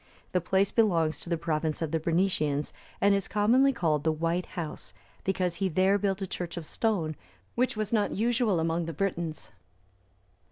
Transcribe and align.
The 0.31 0.41
place 0.41 0.71
belongs 0.71 1.19
to 1.19 1.29
the 1.29 1.37
province 1.37 1.79
of 1.79 1.91
the 1.91 1.99
Bernicians, 1.99 2.73
and 2.99 3.13
is 3.13 3.27
commonly 3.27 3.71
called 3.71 4.03
the 4.03 4.11
White 4.11 4.47
House,(303) 4.57 5.21
because 5.23 5.55
he 5.57 5.69
there 5.69 5.99
built 5.99 6.23
a 6.23 6.25
church 6.25 6.57
of 6.57 6.65
stone, 6.65 7.15
which 7.53 7.77
was 7.77 7.93
not 7.93 8.09
usual 8.09 8.59
among 8.59 8.87
the 8.87 8.93
Britons. 8.93 9.51